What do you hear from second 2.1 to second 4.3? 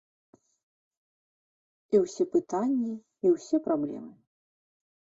пытанні, і ўсе праблемы.